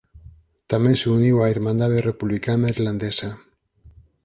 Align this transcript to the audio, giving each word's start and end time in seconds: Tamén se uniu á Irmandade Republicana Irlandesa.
Tamén 0.71 0.95
se 1.01 1.07
uniu 1.17 1.35
á 1.43 1.45
Irmandade 1.55 1.99
Republicana 2.09 2.71
Irlandesa. 2.75 3.29